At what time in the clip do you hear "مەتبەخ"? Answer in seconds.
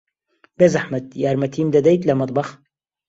2.19-2.49